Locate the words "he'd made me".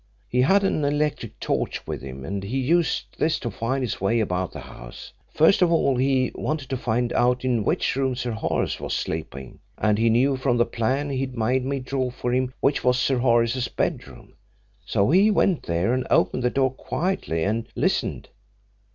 11.11-11.79